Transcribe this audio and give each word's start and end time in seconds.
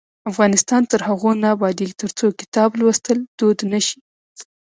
افغانستان 0.31 0.81
تر 0.91 0.99
هغو 1.07 1.31
نه 1.41 1.47
ابادیږي، 1.55 1.95
ترڅو 2.01 2.27
کتاب 2.39 2.69
لوستل 2.79 3.17
دود 3.37 3.59
نشي. 3.71 3.97